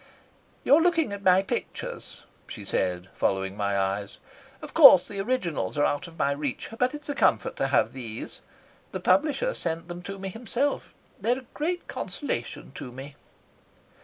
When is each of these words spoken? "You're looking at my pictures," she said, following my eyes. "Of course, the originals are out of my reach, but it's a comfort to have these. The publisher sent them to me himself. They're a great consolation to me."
"You're 0.63 0.81
looking 0.81 1.13
at 1.13 1.21
my 1.21 1.43
pictures," 1.43 2.23
she 2.47 2.65
said, 2.65 3.07
following 3.13 3.55
my 3.55 3.77
eyes. 3.77 4.17
"Of 4.63 4.73
course, 4.73 5.07
the 5.07 5.19
originals 5.19 5.77
are 5.77 5.85
out 5.85 6.07
of 6.07 6.17
my 6.17 6.31
reach, 6.31 6.69
but 6.79 6.95
it's 6.95 7.07
a 7.07 7.13
comfort 7.13 7.55
to 7.57 7.67
have 7.67 7.93
these. 7.93 8.41
The 8.93 8.99
publisher 8.99 9.53
sent 9.53 9.89
them 9.89 10.01
to 10.01 10.17
me 10.17 10.29
himself. 10.29 10.95
They're 11.19 11.37
a 11.37 11.45
great 11.53 11.87
consolation 11.87 12.71
to 12.73 12.91
me." 12.91 13.15